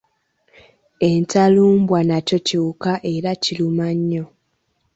Entalumbwa 1.09 1.99
nakyo 2.09 2.37
kiwuka 2.47 2.91
era 3.13 3.31
kiruma 3.43 3.87
nnyo. 3.97 4.23